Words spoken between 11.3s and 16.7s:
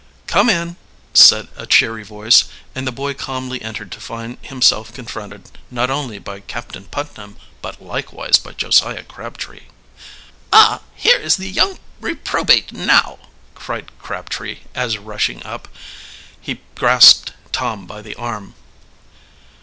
the young reprobate now!" cried Crabtree, as rushing up, he